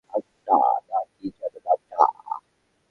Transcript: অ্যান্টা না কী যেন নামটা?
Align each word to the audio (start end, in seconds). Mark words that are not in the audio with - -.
অ্যান্টা 0.09 0.55
না 0.89 0.99
কী 1.11 1.27
যেন 1.37 1.53
নামটা? 1.65 1.99